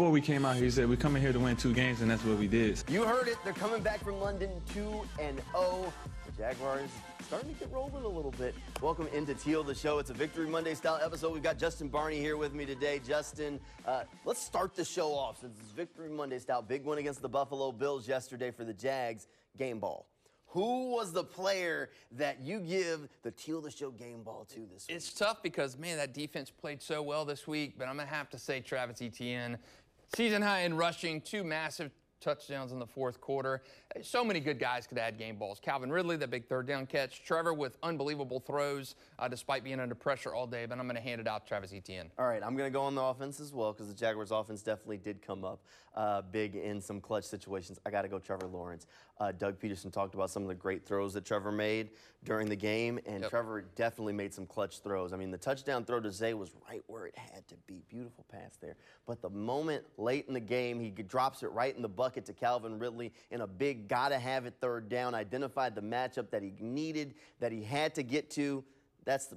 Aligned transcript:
Before 0.00 0.12
we 0.12 0.22
came 0.22 0.46
out 0.46 0.54
here, 0.54 0.64
he 0.64 0.70
said, 0.70 0.88
we're 0.88 0.96
coming 0.96 1.20
here 1.20 1.30
to 1.30 1.38
win 1.38 1.56
two 1.56 1.74
games, 1.74 2.00
and 2.00 2.10
that's 2.10 2.24
what 2.24 2.38
we 2.38 2.48
did. 2.48 2.82
You 2.88 3.04
heard 3.04 3.28
it. 3.28 3.36
They're 3.44 3.52
coming 3.52 3.82
back 3.82 4.02
from 4.02 4.18
London 4.18 4.50
2 4.72 4.80
and 5.20 5.42
0. 5.52 5.92
The 6.24 6.32
Jaguars 6.38 6.88
starting 7.20 7.52
to 7.52 7.60
get 7.60 7.70
rolling 7.70 8.02
a 8.02 8.08
little 8.08 8.30
bit. 8.30 8.54
Welcome 8.80 9.08
into 9.12 9.34
Teal, 9.34 9.62
the 9.62 9.74
show. 9.74 9.98
It's 9.98 10.08
a 10.08 10.14
Victory 10.14 10.48
Monday 10.48 10.72
style 10.72 10.98
episode. 11.04 11.34
We've 11.34 11.42
got 11.42 11.58
Justin 11.58 11.88
Barney 11.88 12.18
here 12.18 12.38
with 12.38 12.54
me 12.54 12.64
today. 12.64 12.98
Justin, 13.06 13.60
uh, 13.84 14.04
let's 14.24 14.42
start 14.42 14.74
the 14.74 14.86
show 14.86 15.12
off 15.12 15.42
since 15.42 15.58
it's 15.60 15.72
Victory 15.72 16.08
Monday 16.08 16.38
style. 16.38 16.62
Big 16.62 16.86
one 16.86 16.96
against 16.96 17.20
the 17.20 17.28
Buffalo 17.28 17.70
Bills 17.70 18.08
yesterday 18.08 18.50
for 18.50 18.64
the 18.64 18.72
Jags. 18.72 19.26
Game 19.58 19.80
ball. 19.80 20.06
Who 20.46 20.90
was 20.90 21.12
the 21.12 21.22
player 21.22 21.90
that 22.12 22.40
you 22.40 22.58
give 22.60 23.08
the 23.22 23.30
Teal 23.30 23.60
the 23.60 23.70
Show 23.70 23.90
game 23.90 24.22
ball 24.24 24.46
to 24.46 24.60
this 24.72 24.88
week? 24.88 24.96
It's 24.96 25.12
tough 25.12 25.42
because, 25.44 25.78
man, 25.78 25.98
that 25.98 26.12
defense 26.12 26.50
played 26.50 26.82
so 26.82 27.02
well 27.02 27.24
this 27.24 27.46
week, 27.46 27.74
but 27.78 27.86
I'm 27.86 27.94
going 27.94 28.08
to 28.08 28.14
have 28.14 28.30
to 28.30 28.38
say 28.38 28.60
Travis 28.60 29.00
Etienne. 29.00 29.58
Season 30.14 30.42
high 30.42 30.60
in 30.60 30.76
rushing, 30.76 31.20
two 31.20 31.44
massive 31.44 31.92
touchdowns 32.20 32.72
in 32.72 32.78
the 32.78 32.86
fourth 32.86 33.20
quarter. 33.20 33.62
So 34.02 34.24
many 34.24 34.40
good 34.40 34.58
guys 34.58 34.86
could 34.86 34.98
add 34.98 35.18
game 35.18 35.36
balls. 35.36 35.60
Calvin 35.60 35.90
Ridley, 35.90 36.16
that 36.16 36.30
big 36.30 36.46
third 36.46 36.66
down 36.66 36.86
catch. 36.86 37.24
Trevor 37.24 37.54
with 37.54 37.76
unbelievable 37.82 38.40
throws 38.40 38.94
uh, 39.18 39.28
despite 39.28 39.64
being 39.64 39.80
under 39.80 39.94
pressure 39.94 40.34
all 40.34 40.46
day. 40.46 40.66
But 40.66 40.78
I'm 40.78 40.86
going 40.86 40.96
to 40.96 41.02
hand 41.02 41.20
it 41.20 41.26
out 41.26 41.44
to 41.44 41.48
Travis 41.48 41.72
Etienne. 41.72 42.10
All 42.18 42.26
right, 42.26 42.42
I'm 42.44 42.56
going 42.56 42.70
to 42.70 42.72
go 42.72 42.82
on 42.82 42.94
the 42.94 43.02
offense 43.02 43.40
as 43.40 43.52
well 43.52 43.72
because 43.72 43.88
the 43.88 43.94
Jaguars' 43.94 44.30
offense 44.30 44.62
definitely 44.62 44.98
did 44.98 45.22
come 45.22 45.44
up 45.44 45.60
uh, 45.94 46.22
big 46.22 46.56
in 46.56 46.80
some 46.80 47.00
clutch 47.00 47.24
situations. 47.24 47.78
I 47.84 47.90
got 47.90 48.02
to 48.02 48.08
go 48.08 48.18
Trevor 48.18 48.46
Lawrence. 48.46 48.86
Uh, 49.18 49.32
Doug 49.32 49.60
Pederson 49.60 49.92
talked 49.92 50.14
about 50.14 50.30
some 50.30 50.42
of 50.42 50.48
the 50.48 50.54
great 50.54 50.86
throws 50.86 51.12
that 51.14 51.26
Trevor 51.26 51.52
made 51.52 51.90
during 52.24 52.48
the 52.48 52.56
game, 52.56 52.98
and 53.06 53.20
yep. 53.20 53.30
Trevor 53.30 53.66
definitely 53.76 54.14
made 54.14 54.32
some 54.32 54.46
clutch 54.46 54.80
throws. 54.80 55.12
I 55.12 55.16
mean, 55.16 55.30
the 55.30 55.38
touchdown 55.38 55.84
throw 55.84 56.00
to 56.00 56.10
Zay 56.10 56.32
was 56.32 56.52
right 56.68 56.82
where 56.86 57.06
it 57.06 57.16
had 57.16 57.46
to 57.48 57.54
be. 57.66 57.82
Beautiful 57.88 58.24
pass 58.30 58.56
there. 58.60 58.76
But 59.06 59.20
the 59.20 59.28
moment 59.28 59.84
late 59.98 60.26
in 60.28 60.34
the 60.34 60.40
game, 60.40 60.80
he 60.80 60.90
drops 60.90 61.42
it 61.42 61.48
right 61.48 61.74
in 61.74 61.82
the 61.82 61.88
bucket 61.88 62.09
to 62.14 62.32
Calvin 62.32 62.78
Ridley 62.78 63.12
in 63.30 63.40
a 63.40 63.46
big, 63.46 63.88
gotta 63.88 64.18
have 64.18 64.46
it 64.46 64.54
third 64.60 64.88
down, 64.88 65.14
identified 65.14 65.74
the 65.74 65.82
matchup 65.82 66.30
that 66.30 66.42
he 66.42 66.52
needed, 66.60 67.14
that 67.38 67.52
he 67.52 67.62
had 67.62 67.94
to 67.94 68.02
get 68.02 68.30
to. 68.30 68.64
That's 69.04 69.34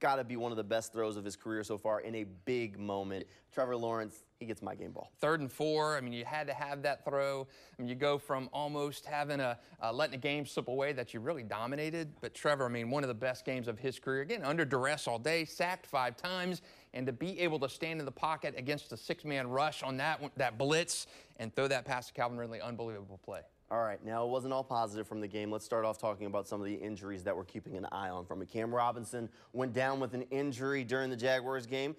got 0.00 0.16
to 0.16 0.24
be 0.24 0.36
one 0.36 0.50
of 0.50 0.56
the 0.56 0.64
best 0.64 0.92
throws 0.92 1.16
of 1.16 1.24
his 1.24 1.36
career 1.36 1.62
so 1.62 1.78
far 1.78 2.00
in 2.00 2.14
a 2.16 2.24
big 2.44 2.78
moment. 2.78 3.26
Trevor 3.52 3.76
Lawrence, 3.76 4.24
he 4.40 4.46
gets 4.46 4.60
my 4.60 4.74
game 4.74 4.90
ball. 4.90 5.12
Third 5.20 5.40
and 5.40 5.50
four. 5.50 5.96
I 5.96 6.00
mean, 6.00 6.12
you 6.12 6.24
had 6.24 6.46
to 6.48 6.52
have 6.52 6.82
that 6.82 7.04
throw. 7.04 7.46
I 7.46 7.80
mean, 7.80 7.88
you 7.88 7.94
go 7.94 8.18
from 8.18 8.50
almost 8.52 9.06
having 9.06 9.40
a 9.40 9.58
uh, 9.82 9.92
letting 9.92 10.16
a 10.16 10.18
game 10.18 10.44
slip 10.44 10.68
away 10.68 10.92
that 10.92 11.14
you 11.14 11.20
really 11.20 11.44
dominated. 11.44 12.12
But 12.20 12.34
Trevor, 12.34 12.66
I 12.66 12.68
mean, 12.68 12.90
one 12.90 13.04
of 13.04 13.08
the 13.08 13.14
best 13.14 13.44
games 13.44 13.68
of 13.68 13.78
his 13.78 13.98
career. 13.98 14.22
Again, 14.22 14.44
under 14.44 14.64
duress 14.64 15.06
all 15.06 15.18
day, 15.18 15.44
sacked 15.44 15.86
five 15.86 16.16
times, 16.16 16.62
and 16.96 17.06
to 17.06 17.12
be 17.12 17.38
able 17.40 17.58
to 17.60 17.68
stand 17.68 18.00
in 18.00 18.06
the 18.06 18.12
pocket 18.12 18.54
against 18.56 18.90
a 18.92 18.96
six-man 18.96 19.48
rush 19.48 19.82
on 19.82 19.98
that 19.98 20.20
that 20.36 20.58
blitz 20.58 21.06
and 21.36 21.54
throw 21.54 21.68
that 21.68 21.84
pass 21.84 22.08
to 22.08 22.12
Calvin 22.12 22.38
Ridley, 22.38 22.60
unbelievable 22.60 23.20
play. 23.22 23.40
All 23.70 23.82
right, 23.82 24.02
now 24.04 24.24
it 24.24 24.30
wasn't 24.30 24.54
all 24.54 24.64
positive 24.64 25.06
from 25.06 25.20
the 25.20 25.28
game. 25.28 25.50
Let's 25.50 25.64
start 25.64 25.84
off 25.84 25.98
talking 25.98 26.26
about 26.26 26.48
some 26.48 26.60
of 26.60 26.66
the 26.66 26.74
injuries 26.74 27.22
that 27.24 27.36
we're 27.36 27.44
keeping 27.44 27.76
an 27.76 27.86
eye 27.92 28.08
on 28.08 28.24
from 28.24 28.40
it. 28.40 28.48
Cam 28.48 28.74
Robinson 28.74 29.28
went 29.52 29.72
down 29.72 30.00
with 30.00 30.14
an 30.14 30.22
injury 30.30 30.84
during 30.84 31.10
the 31.10 31.16
Jaguars 31.16 31.66
game. 31.66 31.94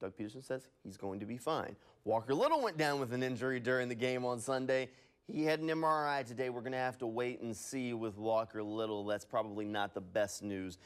Doug 0.00 0.16
Pederson 0.16 0.44
says 0.44 0.68
he's 0.82 0.96
going 0.96 1.20
to 1.20 1.26
be 1.26 1.38
fine. 1.38 1.76
Walker 2.04 2.34
Little 2.34 2.60
went 2.60 2.76
down 2.76 2.98
with 2.98 3.12
an 3.12 3.22
injury 3.22 3.60
during 3.60 3.88
the 3.88 3.94
game 3.94 4.24
on 4.24 4.40
Sunday. 4.40 4.90
He 5.28 5.44
had 5.44 5.60
an 5.60 5.68
MRI 5.68 6.26
today. 6.26 6.50
We're 6.50 6.60
going 6.60 6.72
to 6.72 6.78
have 6.78 6.98
to 6.98 7.06
wait 7.06 7.40
and 7.40 7.56
see 7.56 7.94
with 7.94 8.18
Walker 8.18 8.62
Little. 8.62 9.04
That's 9.04 9.24
probably 9.24 9.64
not 9.64 9.94
the 9.94 10.00
best 10.00 10.42
news. 10.42 10.78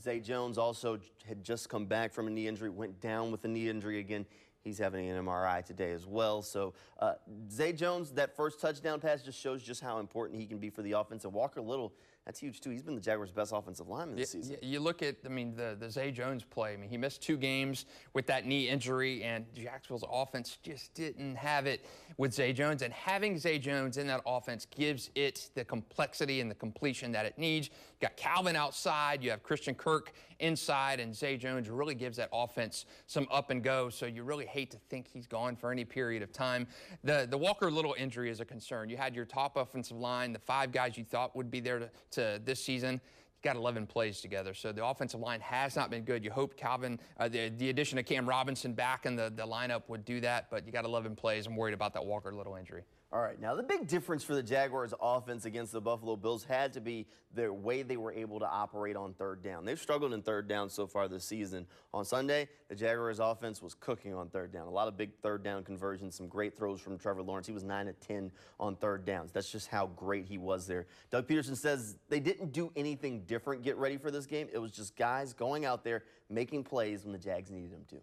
Zay 0.00 0.20
Jones 0.20 0.58
also 0.58 0.98
had 1.26 1.44
just 1.44 1.68
come 1.68 1.86
back 1.86 2.12
from 2.12 2.26
a 2.26 2.30
knee 2.30 2.48
injury, 2.48 2.70
went 2.70 3.00
down 3.00 3.30
with 3.30 3.44
a 3.44 3.48
knee 3.48 3.68
injury 3.68 3.98
again. 3.98 4.26
He's 4.62 4.78
having 4.78 5.10
an 5.10 5.24
MRI 5.24 5.64
today 5.64 5.90
as 5.90 6.06
well. 6.06 6.40
So 6.40 6.74
uh, 7.00 7.14
Zay 7.50 7.72
Jones, 7.72 8.12
that 8.12 8.36
first 8.36 8.60
touchdown 8.60 9.00
pass 9.00 9.22
just 9.22 9.38
shows 9.38 9.62
just 9.62 9.82
how 9.82 9.98
important 9.98 10.40
he 10.40 10.46
can 10.46 10.58
be 10.58 10.70
for 10.70 10.82
the 10.82 10.92
offense. 10.92 11.24
And 11.24 11.32
Walker 11.32 11.60
Little, 11.60 11.92
that's 12.24 12.38
huge 12.38 12.60
too. 12.60 12.70
He's 12.70 12.82
been 12.82 12.94
the 12.94 13.00
Jaguars' 13.00 13.32
best 13.32 13.52
offensive 13.54 13.88
lineman 13.88 14.16
this 14.16 14.30
season. 14.30 14.56
You 14.62 14.78
look 14.78 15.02
at, 15.02 15.16
I 15.26 15.28
mean, 15.28 15.56
the, 15.56 15.76
the 15.78 15.90
Zay 15.90 16.12
Jones 16.12 16.44
play. 16.44 16.72
I 16.72 16.76
mean, 16.76 16.88
he 16.88 16.96
missed 16.96 17.20
two 17.20 17.36
games 17.36 17.86
with 18.14 18.26
that 18.28 18.46
knee 18.46 18.68
injury, 18.68 19.24
and 19.24 19.44
Jacksonville's 19.54 20.04
offense 20.10 20.58
just 20.62 20.94
didn't 20.94 21.34
have 21.34 21.66
it 21.66 21.84
with 22.18 22.32
Zay 22.32 22.52
Jones. 22.52 22.82
And 22.82 22.92
having 22.92 23.38
Zay 23.38 23.58
Jones 23.58 23.96
in 23.96 24.06
that 24.06 24.20
offense 24.24 24.66
gives 24.70 25.10
it 25.14 25.50
the 25.54 25.64
complexity 25.64 26.40
and 26.40 26.50
the 26.50 26.54
completion 26.54 27.10
that 27.12 27.26
it 27.26 27.38
needs. 27.38 27.68
You 27.68 28.08
got 28.08 28.16
Calvin 28.16 28.54
outside, 28.54 29.22
you 29.22 29.30
have 29.30 29.42
Christian 29.42 29.74
Kirk 29.74 30.12
inside, 30.38 31.00
and 31.00 31.14
Zay 31.14 31.36
Jones 31.36 31.68
really 31.70 31.94
gives 31.94 32.16
that 32.18 32.28
offense 32.32 32.86
some 33.06 33.26
up 33.30 33.50
and 33.50 33.62
go. 33.62 33.88
So 33.88 34.06
you 34.06 34.22
really 34.22 34.46
hate 34.46 34.70
to 34.72 34.78
think 34.90 35.08
he's 35.08 35.26
gone 35.26 35.56
for 35.56 35.72
any 35.72 35.84
period 35.84 36.22
of 36.22 36.32
time. 36.32 36.66
The 37.04 37.26
the 37.28 37.38
Walker 37.38 37.70
Little 37.70 37.94
injury 37.96 38.30
is 38.30 38.40
a 38.40 38.44
concern. 38.44 38.88
You 38.88 38.96
had 38.96 39.14
your 39.14 39.24
top 39.24 39.56
offensive 39.56 39.96
line, 39.96 40.32
the 40.32 40.38
five 40.38 40.72
guys 40.72 40.98
you 40.98 41.04
thought 41.04 41.34
would 41.34 41.50
be 41.50 41.60
there 41.60 41.78
to, 41.78 41.90
to 42.12 42.40
this 42.44 42.62
season 42.62 43.00
got 43.42 43.56
11 43.56 43.86
plays 43.86 44.20
together. 44.20 44.54
So 44.54 44.72
the 44.72 44.84
offensive 44.84 45.20
line 45.20 45.40
has 45.40 45.76
not 45.76 45.90
been 45.90 46.04
good. 46.04 46.24
You 46.24 46.30
hope 46.30 46.56
Calvin, 46.56 46.98
uh, 47.18 47.28
the, 47.28 47.48
the 47.50 47.70
addition 47.70 47.98
of 47.98 48.06
Cam 48.06 48.28
Robinson 48.28 48.72
back 48.72 49.04
in 49.04 49.16
the, 49.16 49.32
the 49.34 49.44
lineup 49.44 49.82
would 49.88 50.04
do 50.04 50.20
that, 50.20 50.48
but 50.50 50.64
you 50.64 50.72
got 50.72 50.84
11 50.84 51.16
plays. 51.16 51.46
I'm 51.46 51.56
worried 51.56 51.74
about 51.74 51.92
that 51.94 52.04
Walker 52.04 52.32
Little 52.32 52.54
injury. 52.54 52.84
All 53.12 53.20
right, 53.20 53.38
now 53.38 53.54
the 53.54 53.62
big 53.62 53.88
difference 53.88 54.24
for 54.24 54.34
the 54.34 54.42
Jaguars 54.42 54.94
offense 54.98 55.44
against 55.44 55.70
the 55.70 55.82
Buffalo 55.82 56.16
Bills 56.16 56.44
had 56.44 56.72
to 56.72 56.80
be 56.80 57.06
the 57.34 57.52
way 57.52 57.82
they 57.82 57.98
were 57.98 58.10
able 58.10 58.40
to 58.40 58.48
operate 58.48 58.96
on 58.96 59.12
third 59.12 59.42
down. 59.42 59.66
They've 59.66 59.78
struggled 59.78 60.14
in 60.14 60.22
third 60.22 60.48
down 60.48 60.70
so 60.70 60.86
far 60.86 61.08
this 61.08 61.26
season. 61.26 61.66
On 61.92 62.06
Sunday, 62.06 62.48
the 62.70 62.74
Jaguars 62.74 63.20
offense 63.20 63.60
was 63.60 63.74
cooking 63.74 64.14
on 64.14 64.30
third 64.30 64.50
down. 64.50 64.66
A 64.66 64.70
lot 64.70 64.88
of 64.88 64.96
big 64.96 65.10
third 65.22 65.44
down 65.44 65.62
conversions, 65.62 66.16
some 66.16 66.26
great 66.26 66.56
throws 66.56 66.80
from 66.80 66.96
Trevor 66.96 67.22
Lawrence. 67.22 67.46
He 67.46 67.52
was 67.52 67.64
9 67.64 67.88
of 67.88 68.00
10 68.00 68.32
on 68.58 68.76
third 68.76 69.04
downs. 69.04 69.30
That's 69.30 69.52
just 69.52 69.68
how 69.68 69.88
great 69.88 70.24
he 70.24 70.38
was 70.38 70.66
there. 70.66 70.86
Doug 71.10 71.28
Pederson 71.28 71.56
says 71.56 71.96
they 72.08 72.20
didn't 72.20 72.54
do 72.54 72.72
anything 72.76 73.24
different 73.26 73.62
get 73.62 73.76
ready 73.76 73.98
for 73.98 74.10
this 74.10 74.24
game. 74.24 74.48
It 74.50 74.58
was 74.58 74.72
just 74.72 74.96
guys 74.96 75.34
going 75.34 75.66
out 75.66 75.84
there 75.84 76.04
making 76.30 76.64
plays 76.64 77.04
when 77.04 77.12
the 77.12 77.18
Jags 77.18 77.50
needed 77.50 77.72
them 77.72 77.84
to 77.90 77.96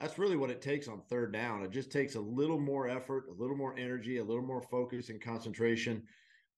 that's 0.00 0.18
really 0.18 0.36
what 0.36 0.50
it 0.50 0.60
takes 0.60 0.88
on 0.88 1.00
third 1.08 1.32
down. 1.32 1.62
It 1.62 1.70
just 1.70 1.90
takes 1.90 2.14
a 2.14 2.20
little 2.20 2.60
more 2.60 2.88
effort, 2.88 3.24
a 3.30 3.40
little 3.40 3.56
more 3.56 3.76
energy, 3.78 4.18
a 4.18 4.24
little 4.24 4.44
more 4.44 4.62
focus 4.62 5.08
and 5.08 5.20
concentration 5.20 6.02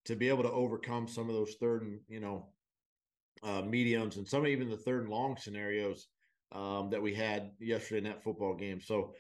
to 0.06 0.16
be 0.16 0.28
able 0.28 0.42
to 0.42 0.50
overcome 0.50 1.06
some 1.06 1.28
of 1.28 1.34
those 1.34 1.54
third 1.60 1.82
and 1.82 2.00
you 2.08 2.20
know 2.20 2.48
uh, 3.42 3.62
mediums 3.62 4.16
and 4.16 4.26
some 4.26 4.46
even 4.46 4.68
the 4.68 4.76
third 4.76 5.02
and 5.02 5.10
long 5.10 5.36
scenarios 5.36 6.08
um, 6.52 6.90
that 6.90 7.02
we 7.02 7.14
had 7.14 7.52
yesterday 7.60 7.98
in 7.98 8.04
that 8.04 8.22
football 8.22 8.54
game. 8.54 8.80
So, 8.80 9.12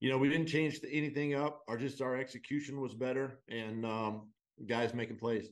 you 0.00 0.10
know, 0.10 0.18
we 0.18 0.28
didn't 0.28 0.46
change 0.46 0.78
anything 0.90 1.34
up. 1.34 1.62
Our 1.68 1.76
just 1.76 2.00
our 2.00 2.16
execution 2.16 2.80
was 2.80 2.94
better, 2.94 3.40
and 3.48 3.84
um, 3.84 4.28
guys 4.66 4.94
making 4.94 5.18
plays. 5.18 5.48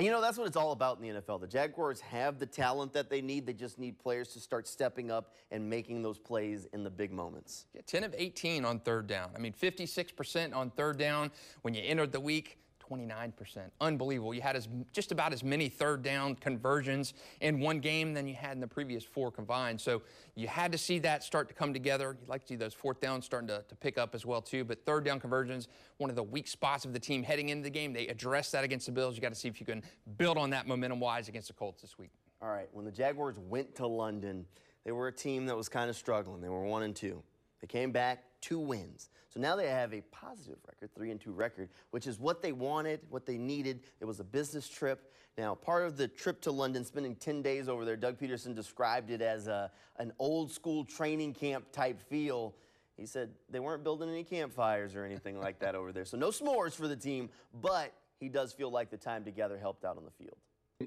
And 0.00 0.06
you 0.06 0.12
know, 0.12 0.22
that's 0.22 0.38
what 0.38 0.46
it's 0.46 0.56
all 0.56 0.72
about 0.72 0.98
in 0.98 1.02
the 1.02 1.20
NFL. 1.20 1.42
The 1.42 1.46
Jaguars 1.46 2.00
have 2.00 2.38
the 2.38 2.46
talent 2.46 2.94
that 2.94 3.10
they 3.10 3.20
need. 3.20 3.44
They 3.44 3.52
just 3.52 3.78
need 3.78 3.98
players 3.98 4.28
to 4.28 4.40
start 4.40 4.66
stepping 4.66 5.10
up 5.10 5.34
and 5.50 5.68
making 5.68 6.02
those 6.02 6.18
plays 6.18 6.66
in 6.72 6.82
the 6.82 6.88
big 6.88 7.12
moments. 7.12 7.66
Yeah, 7.74 7.82
10 7.86 8.04
of 8.04 8.14
18 8.16 8.64
on 8.64 8.78
third 8.78 9.06
down. 9.06 9.28
I 9.36 9.38
mean, 9.38 9.52
56% 9.52 10.56
on 10.56 10.70
third 10.70 10.96
down 10.96 11.30
when 11.60 11.74
you 11.74 11.82
entered 11.82 12.12
the 12.12 12.20
week. 12.20 12.56
29%. 12.90 13.70
Unbelievable. 13.80 14.34
You 14.34 14.40
had 14.40 14.56
as, 14.56 14.68
just 14.92 15.12
about 15.12 15.32
as 15.32 15.44
many 15.44 15.68
third 15.68 16.02
down 16.02 16.34
conversions 16.34 17.14
in 17.40 17.60
one 17.60 17.78
game 17.78 18.12
than 18.14 18.26
you 18.26 18.34
had 18.34 18.52
in 18.52 18.60
the 18.60 18.66
previous 18.66 19.04
four 19.04 19.30
combined. 19.30 19.80
So 19.80 20.02
you 20.34 20.48
had 20.48 20.72
to 20.72 20.78
see 20.78 20.98
that 21.00 21.22
start 21.22 21.48
to 21.48 21.54
come 21.54 21.72
together. 21.72 22.16
You'd 22.20 22.28
like 22.28 22.42
to 22.42 22.48
see 22.48 22.56
those 22.56 22.74
fourth 22.74 23.00
downs 23.00 23.24
starting 23.24 23.48
to, 23.48 23.62
to 23.68 23.74
pick 23.76 23.98
up 23.98 24.14
as 24.14 24.26
well, 24.26 24.42
too. 24.42 24.64
But 24.64 24.84
third 24.84 25.04
down 25.04 25.20
conversions, 25.20 25.68
one 25.98 26.10
of 26.10 26.16
the 26.16 26.22
weak 26.22 26.48
spots 26.48 26.84
of 26.84 26.92
the 26.92 27.00
team 27.00 27.22
heading 27.22 27.50
into 27.50 27.62
the 27.62 27.70
game. 27.70 27.92
They 27.92 28.08
addressed 28.08 28.52
that 28.52 28.64
against 28.64 28.86
the 28.86 28.92
Bills. 28.92 29.14
You 29.16 29.22
got 29.22 29.32
to 29.32 29.38
see 29.38 29.48
if 29.48 29.60
you 29.60 29.66
can 29.66 29.82
build 30.18 30.36
on 30.38 30.50
that 30.50 30.66
momentum-wise 30.66 31.28
against 31.28 31.48
the 31.48 31.54
Colts 31.54 31.82
this 31.82 31.98
week. 31.98 32.10
All 32.42 32.48
right. 32.48 32.68
When 32.72 32.84
the 32.84 32.92
Jaguars 32.92 33.38
went 33.38 33.74
to 33.76 33.86
London, 33.86 34.46
they 34.84 34.92
were 34.92 35.08
a 35.08 35.12
team 35.12 35.46
that 35.46 35.56
was 35.56 35.68
kind 35.68 35.90
of 35.90 35.96
struggling. 35.96 36.40
They 36.40 36.48
were 36.48 36.64
one 36.64 36.82
and 36.82 36.96
two. 36.96 37.22
They 37.60 37.66
came 37.66 37.92
back, 37.92 38.24
two 38.40 38.58
wins. 38.58 39.10
So 39.28 39.40
now 39.40 39.54
they 39.56 39.68
have 39.68 39.94
a 39.94 40.00
positive 40.10 40.58
record, 40.66 40.94
three 40.94 41.10
and 41.10 41.20
two 41.20 41.32
record, 41.32 41.68
which 41.90 42.06
is 42.06 42.18
what 42.18 42.42
they 42.42 42.52
wanted, 42.52 43.00
what 43.10 43.26
they 43.26 43.38
needed. 43.38 43.80
It 44.00 44.04
was 44.04 44.20
a 44.20 44.24
business 44.24 44.68
trip. 44.68 45.12
Now, 45.38 45.54
part 45.54 45.86
of 45.86 45.96
the 45.96 46.08
trip 46.08 46.40
to 46.42 46.50
London, 46.50 46.84
spending 46.84 47.14
10 47.14 47.40
days 47.40 47.68
over 47.68 47.84
there, 47.84 47.96
Doug 47.96 48.18
Pederson 48.18 48.54
described 48.54 49.10
it 49.10 49.22
as 49.22 49.46
a, 49.46 49.70
an 49.98 50.12
old 50.18 50.50
school 50.50 50.84
training 50.84 51.34
camp 51.34 51.70
type 51.72 52.00
feel. 52.08 52.54
He 52.96 53.06
said 53.06 53.30
they 53.48 53.60
weren't 53.60 53.84
building 53.84 54.10
any 54.10 54.24
campfires 54.24 54.94
or 54.96 55.04
anything 55.04 55.40
like 55.40 55.60
that 55.60 55.74
over 55.74 55.92
there. 55.92 56.04
So 56.04 56.16
no 56.16 56.28
s'mores 56.28 56.74
for 56.74 56.88
the 56.88 56.96
team, 56.96 57.30
but 57.62 57.92
he 58.18 58.28
does 58.28 58.52
feel 58.52 58.70
like 58.70 58.90
the 58.90 58.96
time 58.96 59.24
together 59.24 59.58
helped 59.58 59.84
out 59.84 59.96
on 59.96 60.04
the 60.04 60.10
field. 60.10 60.36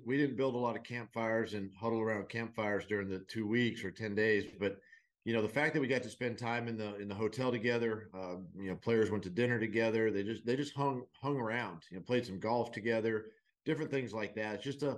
We 0.05 0.17
didn't 0.17 0.35
build 0.35 0.55
a 0.55 0.57
lot 0.57 0.75
of 0.75 0.83
campfires 0.83 1.53
and 1.53 1.71
huddle 1.79 2.01
around 2.01 2.27
campfires 2.27 2.85
during 2.85 3.09
the 3.09 3.19
two 3.19 3.47
weeks 3.47 3.83
or 3.83 3.91
10 3.91 4.15
days, 4.15 4.43
but 4.59 4.79
you 5.25 5.33
know 5.33 5.41
the 5.41 5.49
fact 5.49 5.73
that 5.73 5.79
we 5.79 5.87
got 5.87 6.03
to 6.03 6.09
spend 6.09 6.37
time 6.37 6.67
in 6.67 6.77
the 6.77 6.95
in 6.97 7.07
the 7.07 7.15
hotel 7.15 7.51
together 7.51 8.09
uh, 8.13 8.35
you 8.57 8.69
know 8.69 8.75
players 8.75 9.09
went 9.11 9.23
to 9.23 9.29
dinner 9.29 9.59
together 9.59 10.11
they 10.11 10.23
just 10.23 10.45
they 10.45 10.55
just 10.55 10.73
hung 10.73 11.03
hung 11.21 11.37
around 11.37 11.83
you 11.89 11.97
know 11.97 12.03
played 12.03 12.25
some 12.25 12.39
golf 12.39 12.71
together 12.71 13.25
different 13.65 13.89
things 13.89 14.13
like 14.13 14.35
that 14.35 14.55
it's 14.55 14.63
just 14.63 14.83
a 14.83 14.97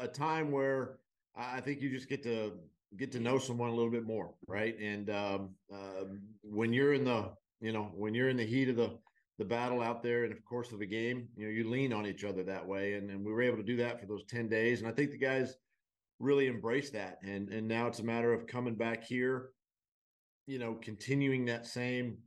a 0.00 0.08
time 0.08 0.50
where 0.50 0.98
i 1.36 1.60
think 1.60 1.80
you 1.80 1.88
just 1.88 2.08
get 2.08 2.22
to 2.22 2.52
get 2.96 3.12
to 3.12 3.20
know 3.20 3.38
someone 3.38 3.70
a 3.70 3.74
little 3.74 3.90
bit 3.90 4.04
more 4.04 4.34
right 4.46 4.78
and 4.80 5.10
um, 5.10 5.50
uh, 5.72 6.04
when 6.42 6.72
you're 6.72 6.92
in 6.92 7.04
the 7.04 7.30
you 7.60 7.72
know, 7.72 7.90
when 7.94 8.14
you're 8.14 8.28
in 8.28 8.36
the 8.36 8.46
heat 8.46 8.68
of 8.68 8.76
the 8.76 8.98
the 9.38 9.44
battle 9.44 9.82
out 9.82 10.02
there 10.02 10.24
and 10.24 10.32
of 10.32 10.42
course 10.46 10.72
of 10.72 10.78
the 10.78 10.86
game, 10.86 11.28
you 11.36 11.44
know, 11.44 11.50
you 11.50 11.68
lean 11.68 11.92
on 11.92 12.06
each 12.06 12.24
other 12.24 12.42
that 12.42 12.66
way. 12.66 12.94
And, 12.94 13.10
and 13.10 13.22
we 13.22 13.30
were 13.30 13.42
able 13.42 13.58
to 13.58 13.62
do 13.62 13.76
that 13.76 14.00
for 14.00 14.06
those 14.06 14.24
10 14.24 14.48
days. 14.48 14.80
And 14.80 14.88
I 14.88 14.92
think 14.92 15.10
the 15.10 15.18
guys 15.18 15.56
really 16.18 16.48
embraced 16.48 16.92
that. 16.94 17.18
And 17.22 17.48
and 17.50 17.66
now 17.66 17.86
it's 17.86 18.00
a 18.00 18.04
matter 18.04 18.32
of 18.32 18.46
coming 18.46 18.74
back 18.74 19.04
here, 19.04 19.50
you 20.46 20.58
know, 20.58 20.74
continuing 20.74 21.46
that 21.46 21.66
same 21.66 22.18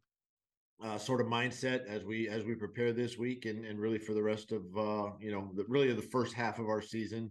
uh, 0.84 0.98
sort 0.98 1.22
of 1.22 1.28
mindset 1.28 1.86
as 1.88 2.04
we 2.04 2.30
as 2.30 2.46
we 2.46 2.56
prepare 2.56 2.94
this 2.94 3.18
week 3.18 3.46
and, 3.46 3.66
and 3.66 3.80
really 3.80 3.98
for 3.98 4.14
the 4.14 4.24
rest 4.24 4.52
of 4.52 4.62
uh, 4.78 5.12
you 5.20 5.32
know 5.32 5.52
the 5.56 5.66
really 5.68 5.92
the 5.94 6.02
first 6.02 6.34
half 6.34 6.60
of 6.60 6.68
our 6.68 6.82
season 6.82 7.30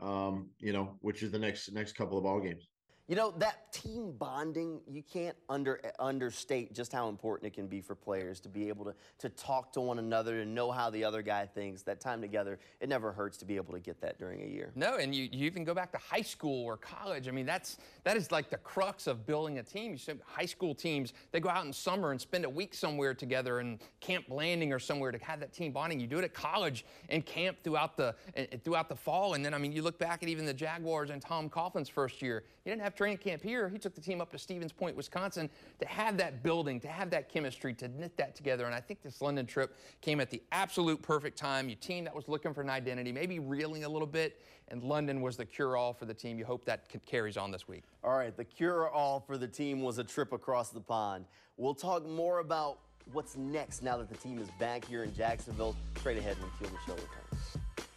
um, 0.00 0.48
you 0.60 0.72
know 0.72 0.96
which 1.00 1.22
is 1.22 1.30
the 1.32 1.38
next 1.38 1.72
next 1.72 1.94
couple 1.94 2.16
of 2.16 2.24
ball 2.24 2.40
games 2.40 2.68
you 3.06 3.16
know, 3.16 3.34
that 3.36 3.70
team 3.70 4.12
bonding, 4.12 4.80
you 4.90 5.02
can't 5.02 5.36
under 5.50 5.78
understate 5.98 6.72
just 6.74 6.90
how 6.90 7.10
important 7.10 7.46
it 7.46 7.54
can 7.54 7.66
be 7.66 7.82
for 7.82 7.94
players 7.94 8.40
to 8.40 8.48
be 8.48 8.68
able 8.68 8.86
to, 8.86 8.94
to 9.18 9.28
talk 9.28 9.74
to 9.74 9.80
one 9.82 9.98
another 9.98 10.40
and 10.40 10.54
know 10.54 10.70
how 10.70 10.88
the 10.88 11.04
other 11.04 11.20
guy 11.20 11.44
thinks. 11.44 11.82
That 11.82 12.00
time 12.00 12.22
together, 12.22 12.58
it 12.80 12.88
never 12.88 13.12
hurts 13.12 13.36
to 13.38 13.44
be 13.44 13.56
able 13.56 13.74
to 13.74 13.80
get 13.80 14.00
that 14.00 14.18
during 14.18 14.42
a 14.42 14.46
year. 14.46 14.72
No, 14.74 14.96
and 14.96 15.14
you, 15.14 15.28
you 15.30 15.44
even 15.44 15.64
go 15.64 15.74
back 15.74 15.92
to 15.92 15.98
high 15.98 16.22
school 16.22 16.64
or 16.64 16.78
college. 16.78 17.28
I 17.28 17.30
mean, 17.30 17.44
that's 17.44 17.76
that 18.04 18.16
is 18.16 18.32
like 18.32 18.48
the 18.48 18.56
crux 18.56 19.06
of 19.06 19.26
building 19.26 19.58
a 19.58 19.62
team. 19.62 19.92
You 19.92 19.98
see 19.98 20.12
high 20.24 20.46
school 20.46 20.74
teams, 20.74 21.12
they 21.30 21.40
go 21.40 21.50
out 21.50 21.66
in 21.66 21.74
summer 21.74 22.10
and 22.10 22.18
spend 22.18 22.46
a 22.46 22.50
week 22.50 22.72
somewhere 22.72 23.12
together 23.12 23.60
in 23.60 23.80
Camp 24.00 24.28
Blanding 24.28 24.72
or 24.72 24.78
somewhere 24.78 25.12
to 25.12 25.18
have 25.18 25.40
that 25.40 25.52
team 25.52 25.72
bonding. 25.72 26.00
You 26.00 26.06
do 26.06 26.18
it 26.20 26.24
at 26.24 26.32
college 26.32 26.86
and 27.10 27.24
camp 27.26 27.58
throughout 27.62 27.98
the 27.98 28.14
eh, 28.34 28.46
throughout 28.64 28.88
the 28.88 28.96
fall. 28.96 29.34
And 29.34 29.44
then 29.44 29.52
I 29.52 29.58
mean, 29.58 29.72
you 29.72 29.82
look 29.82 29.98
back 29.98 30.22
at 30.22 30.30
even 30.30 30.46
the 30.46 30.54
Jaguars 30.54 31.10
and 31.10 31.20
Tom 31.20 31.50
Coughlin's 31.50 31.90
first 31.90 32.22
year. 32.22 32.44
You 32.64 32.72
didn't 32.72 32.82
have 32.82 32.93
have 32.94 32.96
training 32.96 33.18
camp 33.18 33.42
here. 33.42 33.68
He 33.68 33.78
took 33.78 33.94
the 33.94 34.00
team 34.00 34.20
up 34.20 34.30
to 34.32 34.38
Stevens 34.38 34.72
Point, 34.72 34.96
Wisconsin 34.96 35.50
to 35.80 35.86
have 35.86 36.16
that 36.18 36.42
building, 36.42 36.80
to 36.80 36.88
have 36.88 37.10
that 37.10 37.28
chemistry, 37.28 37.74
to 37.74 37.88
knit 37.88 38.16
that 38.16 38.34
together. 38.36 38.66
And 38.66 38.74
I 38.74 38.80
think 38.80 39.02
this 39.02 39.20
London 39.20 39.46
trip 39.46 39.76
came 40.00 40.20
at 40.20 40.30
the 40.30 40.40
absolute 40.52 41.02
perfect 41.02 41.36
time. 41.36 41.68
Your 41.68 41.76
team 41.76 42.04
that 42.04 42.14
was 42.14 42.28
looking 42.28 42.54
for 42.54 42.62
an 42.62 42.70
identity, 42.70 43.10
maybe 43.12 43.38
reeling 43.38 43.84
a 43.84 43.88
little 43.88 44.06
bit, 44.06 44.40
and 44.68 44.82
London 44.82 45.20
was 45.20 45.36
the 45.36 45.44
cure-all 45.44 45.92
for 45.92 46.04
the 46.04 46.14
team. 46.14 46.38
You 46.38 46.44
hope 46.44 46.64
that 46.66 46.86
carries 47.04 47.36
on 47.36 47.50
this 47.50 47.66
week. 47.66 47.82
All 48.02 48.16
right, 48.16 48.36
the 48.36 48.44
cure-all 48.44 49.20
for 49.26 49.36
the 49.36 49.48
team 49.48 49.82
was 49.82 49.98
a 49.98 50.04
trip 50.04 50.32
across 50.32 50.70
the 50.70 50.80
pond. 50.80 51.24
We'll 51.56 51.74
talk 51.74 52.06
more 52.06 52.38
about 52.38 52.78
what's 53.12 53.36
next 53.36 53.82
now 53.82 53.98
that 53.98 54.08
the 54.08 54.16
team 54.16 54.38
is 54.38 54.48
back 54.58 54.84
here 54.84 55.02
in 55.02 55.14
Jacksonville. 55.14 55.76
Straight 55.98 56.18
ahead 56.18 56.36
when 56.40 56.50
Teal 56.58 56.78
the 56.86 56.92
Show. 56.92 57.23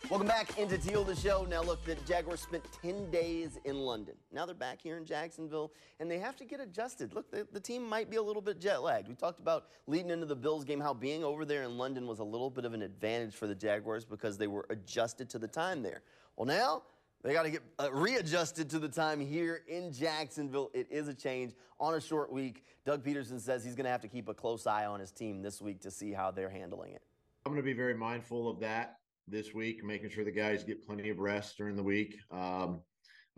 Welcome 0.09 0.29
back 0.29 0.57
into 0.57 0.77
Teal 0.77 1.03
the 1.03 1.17
Show. 1.17 1.45
Now, 1.49 1.61
look, 1.61 1.83
the 1.83 1.95
Jaguars 2.07 2.39
spent 2.39 2.63
10 2.81 3.11
days 3.11 3.59
in 3.65 3.77
London. 3.79 4.15
Now 4.31 4.45
they're 4.45 4.55
back 4.55 4.81
here 4.81 4.95
in 4.95 5.03
Jacksonville, 5.03 5.73
and 5.99 6.09
they 6.09 6.17
have 6.17 6.37
to 6.37 6.45
get 6.45 6.61
adjusted. 6.61 7.13
Look, 7.13 7.29
the, 7.29 7.45
the, 7.51 7.59
team 7.59 7.83
might 7.83 8.09
be 8.09 8.15
a 8.15 8.21
little 8.21 8.41
bit 8.41 8.61
jet 8.61 8.81
lagged. 8.81 9.09
We 9.09 9.15
talked 9.15 9.41
about 9.41 9.65
leading 9.85 10.09
into 10.09 10.25
the 10.25 10.35
Bills 10.35 10.63
game 10.63 10.79
how 10.79 10.93
being 10.93 11.25
over 11.25 11.43
there 11.43 11.63
in 11.63 11.77
London 11.77 12.07
was 12.07 12.19
a 12.19 12.23
little 12.23 12.49
bit 12.49 12.63
of 12.63 12.73
an 12.73 12.83
advantage 12.83 13.35
for 13.35 13.47
the 13.47 13.55
Jaguars 13.55 14.05
because 14.05 14.37
they 14.37 14.47
were 14.47 14.65
adjusted 14.69 15.29
to 15.31 15.39
the 15.39 15.47
time 15.47 15.83
there. 15.83 16.03
Well, 16.37 16.45
now 16.45 16.83
they 17.21 17.33
got 17.33 17.43
to 17.43 17.49
get 17.49 17.63
uh, 17.77 17.91
readjusted 17.91 18.69
to 18.69 18.79
the 18.79 18.87
time 18.87 19.19
here 19.19 19.63
in 19.67 19.91
Jacksonville. 19.91 20.71
It 20.73 20.87
is 20.89 21.09
a 21.09 21.13
change 21.13 21.53
on 21.81 21.95
a 21.95 21.99
short 21.99 22.31
week. 22.31 22.63
Doug 22.85 23.03
Pederson 23.03 23.41
says 23.41 23.61
he's 23.65 23.75
going 23.75 23.83
to 23.83 23.91
have 23.91 24.01
to 24.03 24.07
keep 24.07 24.29
a 24.29 24.33
close 24.33 24.67
eye 24.67 24.85
on 24.85 25.01
his 25.01 25.11
team 25.11 25.41
this 25.41 25.61
week 25.61 25.81
to 25.81 25.91
see 25.91 26.13
how 26.13 26.31
they're 26.31 26.49
handling 26.49 26.93
it. 26.93 27.01
I'm 27.45 27.51
going 27.51 27.61
to 27.61 27.65
be 27.65 27.73
very 27.73 27.93
mindful 27.93 28.49
of 28.49 28.61
that 28.61 28.99
this 29.27 29.53
week, 29.53 29.83
making 29.83 30.09
sure 30.09 30.23
the 30.23 30.31
guys 30.31 30.63
get 30.63 30.85
plenty 30.85 31.09
of 31.09 31.19
rest 31.19 31.57
during 31.57 31.75
the 31.75 31.83
week. 31.83 32.17
Um, 32.31 32.81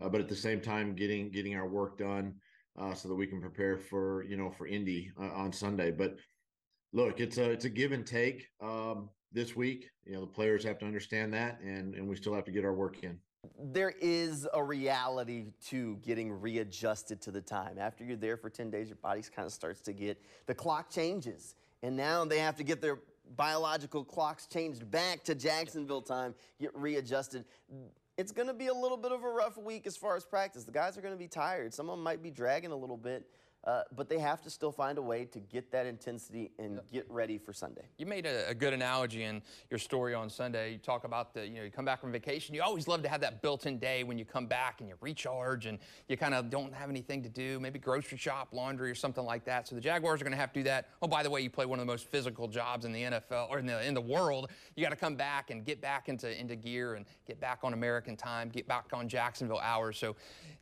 uh, 0.00 0.08
but 0.08 0.20
at 0.20 0.28
the 0.28 0.36
same 0.36 0.60
time, 0.60 0.94
getting 0.94 1.30
getting 1.30 1.56
our 1.56 1.68
work 1.68 1.98
done 1.98 2.34
uh, 2.78 2.94
so 2.94 3.08
that 3.08 3.14
we 3.14 3.26
can 3.26 3.40
prepare 3.40 3.76
for 3.76 4.24
you 4.24 4.36
know 4.36 4.50
for 4.50 4.66
Indy 4.66 5.10
uh, 5.20 5.30
on 5.32 5.52
Sunday. 5.52 5.90
But 5.90 6.16
look, 6.92 7.20
it's 7.20 7.38
a 7.38 7.50
it's 7.50 7.64
a 7.64 7.70
give 7.70 7.92
and 7.92 8.06
take 8.06 8.46
um, 8.62 9.10
this 9.32 9.54
week. 9.56 9.90
You 10.04 10.14
know, 10.14 10.20
the 10.20 10.26
players 10.26 10.64
have 10.64 10.78
to 10.78 10.86
understand 10.86 11.34
that, 11.34 11.60
and 11.60 11.94
and 11.94 12.08
we 12.08 12.16
still 12.16 12.34
have 12.34 12.44
to 12.44 12.52
get 12.52 12.64
our 12.64 12.74
work 12.74 13.02
in. 13.02 13.18
There 13.58 13.94
is 14.00 14.46
a 14.52 14.62
reality 14.62 15.46
to 15.68 15.96
getting 16.02 16.30
readjusted 16.30 17.22
to 17.22 17.30
the 17.30 17.40
time. 17.40 17.78
After 17.78 18.04
you're 18.04 18.16
there 18.16 18.36
for 18.36 18.50
10 18.50 18.70
days, 18.70 18.88
your 18.88 18.96
body 18.96 19.22
kind 19.34 19.46
of 19.46 19.52
starts 19.52 19.80
to 19.82 19.94
get 19.94 20.22
the 20.46 20.54
clock 20.54 20.90
changes. 20.90 21.54
And 21.82 21.96
now 21.96 22.26
they 22.26 22.38
have 22.38 22.56
to 22.56 22.64
get 22.64 22.82
their 22.82 22.98
biological 23.40 24.04
clocks 24.04 24.44
changed 24.44 24.90
back 24.90 25.24
to 25.24 25.34
Jacksonville 25.34 26.02
time, 26.02 26.34
get 26.60 26.76
readjusted. 26.76 27.46
It's 28.18 28.32
going 28.32 28.48
to 28.48 28.52
be 28.52 28.66
a 28.66 28.74
little 28.74 28.98
bit 28.98 29.12
of 29.12 29.24
a 29.24 29.30
rough 29.30 29.56
week 29.56 29.86
as 29.86 29.96
far 29.96 30.14
as 30.14 30.26
practice. 30.26 30.64
The 30.64 30.72
guys 30.72 30.98
are 30.98 31.00
going 31.00 31.14
to 31.14 31.18
be 31.18 31.26
tired. 31.26 31.72
Some 31.72 31.88
of 31.88 31.96
them 31.96 32.04
might 32.04 32.22
be 32.22 32.30
dragging 32.30 32.70
a 32.70 32.76
little 32.76 32.98
bit. 32.98 33.24
Uh, 33.64 33.82
but 33.94 34.08
they 34.08 34.18
have 34.18 34.40
to 34.40 34.48
still 34.48 34.72
find 34.72 34.96
a 34.96 35.02
way 35.02 35.26
to 35.26 35.38
get 35.38 35.70
that 35.70 35.84
intensity 35.84 36.50
and 36.58 36.80
get 36.90 37.04
ready 37.10 37.36
for 37.36 37.52
Sunday. 37.52 37.84
You 37.98 38.06
made 38.06 38.24
a, 38.24 38.48
a, 38.48 38.54
good 38.54 38.72
analogy 38.72 39.24
in 39.24 39.42
your 39.68 39.78
story 39.78 40.14
on 40.14 40.30
Sunday. 40.30 40.72
You 40.72 40.78
talk 40.78 41.04
about 41.04 41.34
the, 41.34 41.46
you 41.46 41.56
know, 41.56 41.64
you 41.64 41.70
come 41.70 41.84
back 41.84 42.00
from 42.00 42.10
vacation. 42.10 42.54
You 42.54 42.62
always 42.62 42.88
love 42.88 43.02
to 43.02 43.08
have 43.10 43.20
that 43.20 43.42
built-in 43.42 43.78
day 43.78 44.02
when 44.02 44.16
you 44.16 44.24
come 44.24 44.46
back 44.46 44.80
and 44.80 44.88
you 44.88 44.94
recharge 45.02 45.66
and 45.66 45.78
you 46.08 46.16
kind 46.16 46.32
of 46.32 46.48
don't 46.48 46.72
have 46.72 46.88
anything 46.88 47.22
to 47.22 47.28
do, 47.28 47.60
maybe 47.60 47.78
grocery 47.78 48.16
shop, 48.16 48.48
laundry, 48.52 48.90
or 48.90 48.94
something 48.94 49.24
like 49.24 49.44
that. 49.44 49.68
So 49.68 49.74
the 49.74 49.80
Jaguars 49.82 50.22
are 50.22 50.24
going 50.24 50.32
to 50.32 50.38
have 50.38 50.54
to 50.54 50.60
do 50.60 50.64
that. 50.64 50.88
Oh, 51.02 51.06
by 51.06 51.22
the 51.22 51.28
way, 51.28 51.42
you 51.42 51.50
play 51.50 51.66
one 51.66 51.78
of 51.78 51.86
the 51.86 51.92
most 51.92 52.06
physical 52.06 52.48
jobs 52.48 52.86
in 52.86 52.92
the 52.92 53.02
NFL 53.02 53.50
or 53.50 53.58
in 53.58 53.66
the 53.66 53.86
in 53.86 53.92
the 53.92 54.00
world. 54.00 54.50
You 54.74 54.82
got 54.82 54.90
to 54.90 54.96
come 54.96 55.16
back 55.16 55.50
and 55.50 55.66
get 55.66 55.82
back 55.82 56.08
into 56.08 56.34
into 56.40 56.56
gear 56.56 56.94
and 56.94 57.04
get 57.26 57.38
back 57.40 57.58
on 57.62 57.74
American 57.74 58.16
time, 58.16 58.48
get 58.48 58.66
back 58.66 58.86
on 58.94 59.06
Jacksonville 59.06 59.60
hours. 59.60 59.98
So 59.98 60.16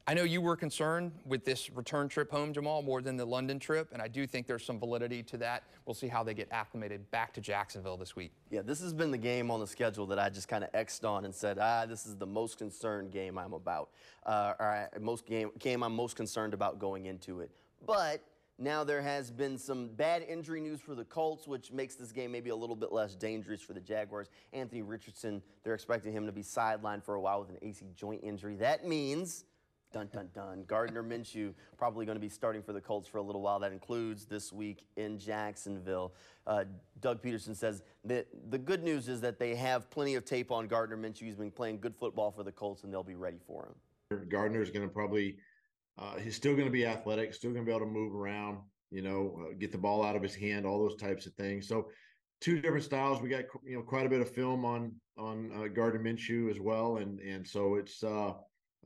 I 0.08 0.14
know 0.14 0.22
you 0.22 0.40
were 0.40 0.56
concerned 0.56 1.12
with 1.26 1.44
this 1.44 1.68
return 1.68 2.08
trip 2.08 2.30
home, 2.30 2.54
Jamal, 2.54 2.80
more 2.80 3.02
than 3.02 3.18
the 3.18 3.26
London 3.26 3.58
trip, 3.58 3.90
and 3.92 4.00
I 4.00 4.08
do 4.08 4.26
think 4.26 4.46
there's 4.46 4.64
some 4.64 4.78
validity 4.78 5.22
to 5.24 5.36
that. 5.36 5.64
We'll 5.84 5.92
see 5.92 6.08
how 6.08 6.24
they 6.24 6.32
get 6.32 6.48
acclimated 6.50 7.10
back 7.10 7.34
to 7.34 7.42
Jacksonville 7.42 7.98
this 7.98 8.16
week. 8.16 8.32
Yeah, 8.50 8.62
this 8.62 8.80
has 8.80 8.94
been 8.94 9.10
the 9.10 9.18
game 9.18 9.50
on 9.50 9.60
the 9.60 9.66
schedule 9.66 10.06
that 10.06 10.18
I 10.18 10.30
just 10.30 10.48
kind 10.48 10.64
of 10.64 10.70
X'd 10.72 11.04
on 11.04 11.26
and 11.26 11.34
said, 11.34 11.58
ah, 11.60 11.84
this 11.84 12.06
is 12.06 12.16
the 12.16 12.24
most 12.24 12.56
concerned 12.56 13.10
game 13.10 13.36
I'm 13.36 13.52
about, 13.52 13.90
uh, 14.24 14.54
or 14.58 14.88
most 14.98 15.26
game, 15.26 15.50
game 15.58 15.82
I'm 15.82 15.94
most 15.94 16.16
concerned 16.16 16.54
about 16.54 16.78
going 16.78 17.04
into 17.04 17.40
it. 17.40 17.50
But 17.84 18.22
now 18.58 18.84
there 18.84 19.02
has 19.02 19.30
been 19.30 19.58
some 19.58 19.88
bad 19.88 20.22
injury 20.26 20.62
news 20.62 20.80
for 20.80 20.94
the 20.94 21.04
Colts, 21.04 21.46
which 21.46 21.70
makes 21.70 21.96
this 21.96 22.12
game 22.12 22.32
maybe 22.32 22.48
a 22.48 22.56
little 22.56 22.76
bit 22.76 22.94
less 22.94 23.14
dangerous 23.14 23.60
for 23.60 23.74
the 23.74 23.80
Jaguars. 23.80 24.30
Anthony 24.54 24.80
Richardson, 24.80 25.42
they're 25.64 25.74
expecting 25.74 26.14
him 26.14 26.24
to 26.24 26.32
be 26.32 26.42
sidelined 26.42 27.04
for 27.04 27.16
a 27.16 27.20
while 27.20 27.40
with 27.40 27.50
an 27.50 27.58
AC 27.60 27.84
joint 27.94 28.24
injury. 28.24 28.56
That 28.56 28.86
means 28.86 29.44
Dun 29.90 30.08
dun 30.12 30.28
dun. 30.34 30.64
Gardner 30.66 31.02
Minshew 31.02 31.54
probably 31.78 32.04
going 32.04 32.16
to 32.16 32.20
be 32.20 32.28
starting 32.28 32.62
for 32.62 32.74
the 32.74 32.80
Colts 32.80 33.08
for 33.08 33.16
a 33.16 33.22
little 33.22 33.40
while. 33.40 33.58
That 33.58 33.72
includes 33.72 34.26
this 34.26 34.52
week 34.52 34.84
in 34.96 35.18
Jacksonville. 35.18 36.12
Uh, 36.46 36.64
Doug 37.00 37.22
Pederson 37.22 37.56
says 37.56 37.82
that 38.04 38.26
the 38.50 38.58
good 38.58 38.82
news 38.82 39.08
is 39.08 39.22
that 39.22 39.38
they 39.38 39.54
have 39.54 39.90
plenty 39.90 40.14
of 40.14 40.26
tape 40.26 40.52
on 40.52 40.68
Gardner 40.68 40.98
Minshew. 40.98 41.22
He's 41.22 41.36
been 41.36 41.50
playing 41.50 41.80
good 41.80 41.96
football 41.96 42.30
for 42.30 42.42
the 42.42 42.52
Colts, 42.52 42.84
and 42.84 42.92
they'll 42.92 43.02
be 43.02 43.14
ready 43.14 43.38
for 43.46 43.66
him. 44.10 44.28
Gardner's 44.28 44.70
going 44.70 44.86
to 44.86 44.92
probably, 44.92 45.38
uh, 45.98 46.16
he's 46.18 46.36
still 46.36 46.52
going 46.52 46.66
to 46.66 46.72
be 46.72 46.84
athletic, 46.84 47.32
still 47.32 47.52
going 47.52 47.64
to 47.64 47.70
be 47.70 47.74
able 47.74 47.86
to 47.86 47.92
move 47.92 48.14
around, 48.14 48.58
you 48.90 49.00
know, 49.00 49.40
uh, 49.40 49.54
get 49.58 49.72
the 49.72 49.78
ball 49.78 50.04
out 50.04 50.16
of 50.16 50.22
his 50.22 50.34
hand, 50.34 50.66
all 50.66 50.78
those 50.78 50.96
types 50.96 51.24
of 51.24 51.32
things. 51.34 51.66
So, 51.66 51.88
two 52.40 52.60
different 52.60 52.84
styles. 52.84 53.20
We 53.20 53.28
got 53.28 53.44
you 53.64 53.76
know 53.76 53.82
quite 53.82 54.06
a 54.06 54.08
bit 54.08 54.20
of 54.20 54.30
film 54.30 54.64
on 54.64 54.92
on 55.16 55.50
uh, 55.54 55.68
Gardner 55.68 56.00
Minshew 56.00 56.50
as 56.50 56.60
well, 56.60 56.98
and 56.98 57.20
and 57.20 57.46
so 57.46 57.76
it's 57.76 58.02
uh, 58.02 58.32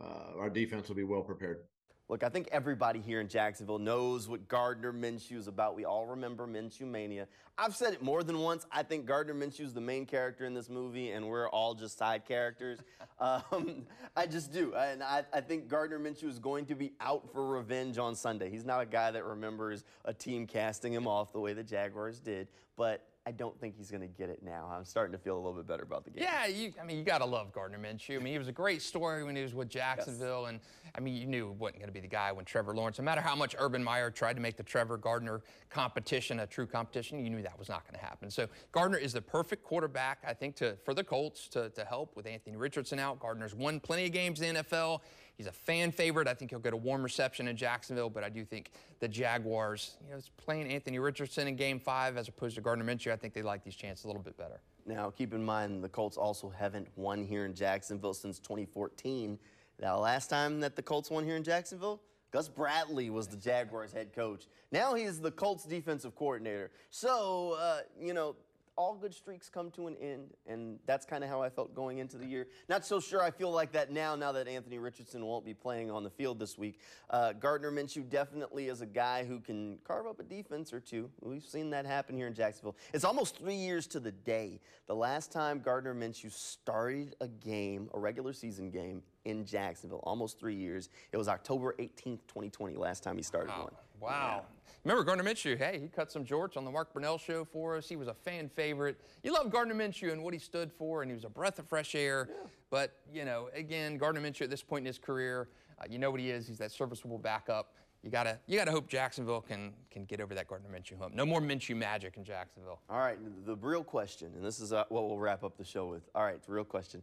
uh, 0.00 0.38
our 0.38 0.50
defense 0.50 0.88
will 0.88 0.96
be 0.96 1.04
well 1.04 1.22
prepared. 1.22 1.64
Look, 2.12 2.24
I 2.24 2.28
think 2.28 2.48
everybody 2.52 3.00
here 3.00 3.20
in 3.20 3.28
Jacksonville 3.28 3.78
knows 3.78 4.28
what 4.28 4.46
Gardner 4.46 4.92
Minshew 4.92 5.36
is 5.36 5.46
about. 5.46 5.74
We 5.74 5.86
all 5.86 6.04
remember 6.04 6.46
Minshew 6.46 6.82
Mania. 6.82 7.26
I've 7.56 7.74
said 7.74 7.94
it 7.94 8.02
more 8.02 8.22
than 8.22 8.40
once. 8.40 8.66
I 8.70 8.82
think 8.82 9.06
Gardner 9.06 9.32
Minshew 9.34 9.60
is 9.60 9.72
the 9.72 9.80
main 9.80 10.04
character 10.04 10.44
in 10.44 10.52
this 10.52 10.68
movie, 10.68 11.12
and 11.12 11.26
we're 11.26 11.48
all 11.48 11.74
just 11.74 11.96
side 11.96 12.26
characters. 12.26 12.80
um, 13.18 13.86
I 14.14 14.26
just 14.26 14.52
do. 14.52 14.74
And 14.74 15.02
I, 15.02 15.24
I 15.32 15.40
think 15.40 15.68
Gardner 15.68 15.98
Minshew 15.98 16.28
is 16.28 16.38
going 16.38 16.66
to 16.66 16.74
be 16.74 16.92
out 17.00 17.32
for 17.32 17.46
revenge 17.46 17.96
on 17.96 18.14
Sunday. 18.14 18.50
He's 18.50 18.66
not 18.66 18.82
a 18.82 18.86
guy 18.86 19.10
that 19.10 19.24
remembers 19.24 19.82
a 20.04 20.12
team 20.12 20.46
casting 20.46 20.92
him 20.92 21.06
off 21.06 21.32
the 21.32 21.40
way 21.40 21.54
the 21.54 21.64
Jaguars 21.64 22.20
did. 22.20 22.48
But 22.76 23.06
I 23.24 23.30
don't 23.30 23.58
think 23.60 23.76
he's 23.76 23.90
going 23.90 24.00
to 24.00 24.08
get 24.08 24.30
it 24.30 24.42
now. 24.42 24.68
I'm 24.72 24.84
starting 24.84 25.12
to 25.12 25.18
feel 25.18 25.36
a 25.36 25.38
little 25.38 25.52
bit 25.52 25.68
better 25.68 25.84
about 25.84 26.04
the 26.04 26.10
game. 26.10 26.24
Yeah, 26.24 26.46
you, 26.46 26.72
I 26.80 26.84
mean, 26.84 26.98
you 26.98 27.04
got 27.04 27.18
to 27.18 27.24
love 27.24 27.52
Gardner 27.52 27.78
Minshew. 27.78 28.16
I 28.16 28.18
mean, 28.18 28.32
he 28.32 28.38
was 28.38 28.48
a 28.48 28.52
great 28.52 28.82
story 28.82 29.22
when 29.22 29.36
he 29.36 29.42
was 29.42 29.54
with 29.54 29.68
Jacksonville, 29.68 30.42
yes. 30.42 30.50
and 30.50 30.60
I 30.96 31.00
mean, 31.00 31.14
you 31.14 31.26
knew 31.26 31.50
he 31.50 31.56
wasn't 31.56 31.78
going 31.78 31.88
to 31.88 31.92
be 31.92 32.00
the 32.00 32.08
guy 32.08 32.32
when 32.32 32.44
Trevor 32.44 32.74
Lawrence. 32.74 32.98
No 32.98 33.04
matter 33.04 33.20
how 33.20 33.36
much 33.36 33.54
Urban 33.56 33.82
Meyer 33.82 34.10
tried 34.10 34.34
to 34.34 34.40
make 34.40 34.56
the 34.56 34.64
Trevor 34.64 34.96
Gardner 34.96 35.40
competition 35.70 36.40
a 36.40 36.46
true 36.48 36.66
competition, 36.66 37.24
you 37.24 37.30
knew 37.30 37.42
that 37.42 37.56
was 37.56 37.68
not 37.68 37.84
going 37.84 37.98
to 37.98 38.04
happen. 38.04 38.28
So 38.28 38.48
Gardner 38.72 38.98
is 38.98 39.12
the 39.12 39.22
perfect 39.22 39.62
quarterback, 39.62 40.18
I 40.26 40.34
think, 40.34 40.56
to 40.56 40.76
for 40.84 40.92
the 40.92 41.04
Colts 41.04 41.46
to, 41.48 41.70
to 41.70 41.84
help 41.84 42.16
with 42.16 42.26
Anthony 42.26 42.56
Richardson 42.56 42.98
out. 42.98 43.20
Gardner's 43.20 43.54
won 43.54 43.78
plenty 43.78 44.06
of 44.06 44.12
games 44.12 44.40
in 44.40 44.54
the 44.54 44.62
NFL. 44.64 45.00
He's 45.36 45.46
a 45.46 45.52
fan 45.52 45.92
favorite. 45.92 46.28
I 46.28 46.34
think 46.34 46.50
he'll 46.50 46.60
get 46.60 46.72
a 46.72 46.76
warm 46.76 47.02
reception 47.02 47.48
in 47.48 47.56
Jacksonville, 47.56 48.10
but 48.10 48.22
I 48.22 48.28
do 48.28 48.44
think 48.44 48.70
the 49.00 49.08
Jaguars, 49.08 49.96
you 50.06 50.14
know, 50.14 50.20
playing 50.36 50.70
Anthony 50.70 50.98
Richardson 50.98 51.48
in 51.48 51.56
game 51.56 51.80
five 51.80 52.16
as 52.16 52.28
opposed 52.28 52.54
to 52.56 52.60
Gardner 52.60 52.84
Minshew, 52.84 53.10
I 53.10 53.16
think 53.16 53.34
they 53.34 53.42
like 53.42 53.64
these 53.64 53.74
chances 53.74 54.04
a 54.04 54.08
little 54.08 54.22
bit 54.22 54.36
better. 54.36 54.60
Now, 54.86 55.10
keep 55.10 55.32
in 55.32 55.44
mind, 55.44 55.82
the 55.82 55.88
Colts 55.88 56.16
also 56.16 56.50
haven't 56.50 56.88
won 56.96 57.24
here 57.24 57.44
in 57.44 57.54
Jacksonville 57.54 58.14
since 58.14 58.38
2014. 58.40 59.38
Now, 59.80 59.98
last 59.98 60.28
time 60.28 60.60
that 60.60 60.76
the 60.76 60.82
Colts 60.82 61.10
won 61.10 61.24
here 61.24 61.36
in 61.36 61.44
Jacksonville, 61.44 62.00
Gus 62.32 62.48
Bradley 62.48 63.10
was 63.10 63.28
the 63.28 63.36
Jaguars 63.36 63.92
head 63.92 64.12
coach. 64.14 64.46
Now 64.70 64.94
he's 64.94 65.20
the 65.20 65.30
Colts 65.30 65.64
defensive 65.64 66.14
coordinator. 66.16 66.70
So, 66.90 67.56
uh, 67.60 67.80
you 68.00 68.14
know, 68.14 68.36
all 68.82 68.96
good 68.96 69.14
streaks 69.14 69.48
come 69.48 69.70
to 69.70 69.86
an 69.86 69.96
end, 70.00 70.34
and 70.44 70.76
that's 70.86 71.06
kind 71.06 71.22
of 71.22 71.30
how 71.30 71.40
I 71.40 71.48
felt 71.48 71.72
going 71.72 71.98
into 71.98 72.18
the 72.18 72.26
year. 72.26 72.48
Not 72.68 72.84
so 72.84 72.98
sure 72.98 73.22
I 73.22 73.30
feel 73.30 73.52
like 73.52 73.70
that 73.72 73.92
now, 73.92 74.16
now 74.16 74.32
that 74.32 74.48
Anthony 74.48 74.78
Richardson 74.78 75.24
won't 75.24 75.44
be 75.44 75.54
playing 75.54 75.88
on 75.88 76.02
the 76.02 76.10
field 76.10 76.40
this 76.40 76.58
week. 76.58 76.80
Uh, 77.08 77.32
Gardner 77.32 77.70
Minshew 77.70 78.08
definitely 78.10 78.66
is 78.66 78.80
a 78.80 78.86
guy 78.86 79.24
who 79.24 79.38
can 79.38 79.78
carve 79.84 80.08
up 80.08 80.18
a 80.18 80.24
defense 80.24 80.72
or 80.72 80.80
two. 80.80 81.08
We've 81.20 81.44
seen 81.44 81.70
that 81.70 81.86
happen 81.86 82.16
here 82.16 82.26
in 82.26 82.34
Jacksonville. 82.34 82.76
It's 82.92 83.04
almost 83.04 83.38
three 83.38 83.54
years 83.54 83.86
to 83.88 84.00
the 84.00 84.10
day. 84.10 84.58
The 84.88 84.96
last 84.96 85.30
time 85.30 85.60
Gardner 85.60 85.94
Minshew 85.94 86.32
started 86.32 87.14
a 87.20 87.28
game, 87.28 87.88
a 87.94 88.00
regular 88.00 88.32
season 88.32 88.68
game, 88.68 89.00
in 89.24 89.44
Jacksonville, 89.44 90.00
almost 90.02 90.40
three 90.40 90.56
years. 90.56 90.88
It 91.12 91.16
was 91.16 91.28
October 91.28 91.76
18th, 91.78 92.26
2020, 92.26 92.74
last 92.74 93.04
time 93.04 93.16
he 93.16 93.22
started 93.22 93.50
Wow. 93.50 93.62
one. 93.70 93.72
Wow. 94.02 94.44
Remember 94.84 95.04
Gardner 95.04 95.22
Minshew? 95.22 95.56
Hey, 95.56 95.78
he 95.80 95.86
cut 95.86 96.10
some 96.10 96.24
jorts 96.24 96.56
on 96.56 96.64
the 96.64 96.70
Mark 96.70 96.92
Brunell 96.92 97.20
show 97.20 97.44
for 97.44 97.76
us. 97.76 97.88
He 97.88 97.94
was 97.94 98.08
a 98.08 98.14
fan 98.14 98.48
favorite. 98.48 99.00
You 99.22 99.32
love 99.32 99.50
Gardner 99.52 99.74
Minshew 99.74 100.12
and 100.12 100.24
what 100.24 100.34
he 100.34 100.40
stood 100.40 100.72
for, 100.72 101.02
and 101.02 101.10
he 101.10 101.14
was 101.14 101.24
a 101.24 101.28
breath 101.28 101.60
of 101.60 101.68
fresh 101.68 101.94
air. 101.94 102.28
But, 102.68 102.96
you 103.12 103.24
know, 103.24 103.48
again, 103.54 103.96
Gardner 103.96 104.20
Minshew 104.20 104.42
at 104.42 104.50
this 104.50 104.62
point 104.62 104.82
in 104.82 104.86
his 104.86 104.98
career, 104.98 105.48
uh, 105.78 105.84
you 105.88 106.00
know 106.00 106.10
what 106.10 106.18
he 106.18 106.30
is. 106.30 106.48
He's 106.48 106.58
that 106.58 106.72
serviceable 106.72 107.18
backup. 107.18 107.74
You 108.02 108.10
gotta, 108.10 108.40
you 108.48 108.58
gotta 108.58 108.72
hope 108.72 108.88
Jacksonville 108.88 109.40
can 109.40 109.72
can 109.92 110.04
get 110.06 110.20
over 110.20 110.34
that 110.34 110.48
Gardner 110.48 110.68
Minshew 110.68 110.98
hump. 110.98 111.14
No 111.14 111.24
more 111.24 111.40
Minshew 111.40 111.76
magic 111.76 112.16
in 112.16 112.24
Jacksonville. 112.24 112.80
All 112.90 112.98
right, 112.98 113.16
the 113.46 113.54
real 113.54 113.84
question, 113.84 114.32
and 114.34 114.44
this 114.44 114.58
is 114.58 114.72
uh, 114.72 114.82
what 114.88 115.08
we'll 115.08 115.20
wrap 115.20 115.44
up 115.44 115.56
the 115.56 115.64
show 115.64 115.86
with. 115.86 116.02
All 116.12 116.24
right, 116.24 116.42
the 116.44 116.50
real 116.50 116.64
question. 116.64 117.00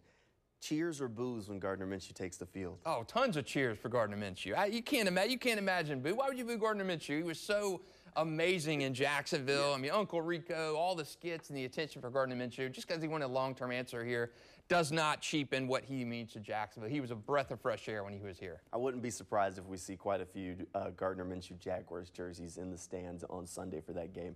Cheers 0.61 0.99
or 0.99 1.07
boos 1.07 1.47
when 1.47 1.59
Gardner 1.59 1.87
Minshew 1.87 2.13
takes 2.13 2.35
the 2.37 2.45
field? 2.45 2.79
Oh, 2.85 3.03
tons 3.07 3.37
of 3.37 3.45
cheers 3.45 3.77
for 3.77 3.87
Gardner 3.87 4.17
Minshew. 4.17 4.55
I, 4.57 4.65
you 4.65 4.83
can't 4.83 5.07
imagine. 5.07 5.31
You 5.31 5.39
can't 5.39 5.59
imagine 5.59 6.01
boo. 6.01 6.15
Why 6.15 6.27
would 6.27 6.37
you 6.37 6.43
boo 6.43 6.57
Gardner 6.57 6.83
Minshew? 6.83 7.17
He 7.17 7.23
was 7.23 7.39
so 7.39 7.81
amazing 8.17 8.81
in 8.81 8.93
Jacksonville. 8.93 9.73
I 9.73 9.77
mean, 9.77 9.91
Uncle 9.91 10.21
Rico, 10.21 10.75
all 10.75 10.95
the 10.95 11.05
skits 11.05 11.49
and 11.49 11.57
the 11.57 11.63
attention 11.63 12.01
for 12.01 12.09
Gardner 12.09 12.35
Minshew. 12.35 12.71
Just 12.71 12.87
because 12.87 13.01
he 13.01 13.07
wanted 13.07 13.25
a 13.25 13.29
long-term 13.29 13.71
answer 13.71 14.03
here, 14.03 14.31
does 14.67 14.91
not 14.91 15.21
cheapen 15.21 15.67
what 15.67 15.83
he 15.83 16.05
means 16.05 16.31
to 16.33 16.39
Jacksonville. 16.39 16.89
He 16.89 17.01
was 17.01 17.11
a 17.11 17.15
breath 17.15 17.51
of 17.51 17.59
fresh 17.59 17.87
air 17.87 18.03
when 18.03 18.13
he 18.13 18.19
was 18.19 18.37
here. 18.37 18.61
I 18.71 18.77
wouldn't 18.77 19.01
be 19.01 19.09
surprised 19.09 19.57
if 19.57 19.65
we 19.65 19.77
see 19.77 19.95
quite 19.95 20.21
a 20.21 20.25
few 20.25 20.55
uh, 20.75 20.91
Gardner 20.91 21.25
Minshew 21.25 21.57
Jaguars 21.57 22.09
jerseys 22.09 22.57
in 22.57 22.69
the 22.69 22.77
stands 22.77 23.23
on 23.29 23.47
Sunday 23.47 23.81
for 23.81 23.93
that 23.93 24.13
game. 24.13 24.35